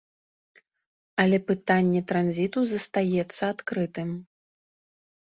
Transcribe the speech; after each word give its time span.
Але 1.25 1.37
пытанне 1.51 2.01
транзіту 2.13 2.59
застаецца 2.75 3.39
адкрытым. 3.53 4.09